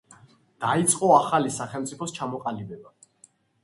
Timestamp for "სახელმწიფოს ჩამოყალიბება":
1.59-2.97